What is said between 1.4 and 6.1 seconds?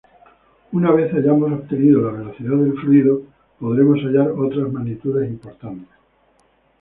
obtenido la velocidad del fluido, podremos hallar otras magnitudes importantes.